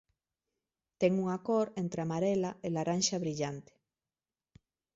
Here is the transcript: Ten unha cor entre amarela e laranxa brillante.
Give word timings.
Ten 0.99 1.11
unha 1.23 1.37
cor 1.47 1.67
entre 1.81 1.99
amarela 2.03 2.51
e 2.65 2.67
laranxa 2.75 3.21
brillante. 3.23 3.73